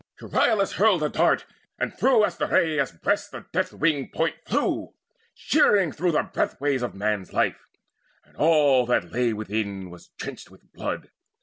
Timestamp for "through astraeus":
1.95-2.91